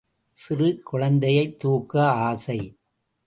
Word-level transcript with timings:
சிறு 0.37 0.81
குழந்தையைத் 0.83 1.59
தூக்க 1.59 2.11
ஆசை. 2.11 2.59